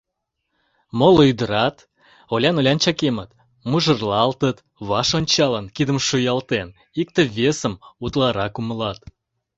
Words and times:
Моло 0.97 1.21
ӱдырат 1.31 1.77
олян-олян 2.33 2.79
чакемыт, 2.83 3.29
мужырлалтыт, 3.69 4.57
ваш 4.89 5.09
ончалын, 5.19 5.65
кидым 5.75 5.99
шуялтен, 6.07 6.67
икте-весым 7.01 7.73
утларак 8.03 8.53
умылат. 8.61 8.99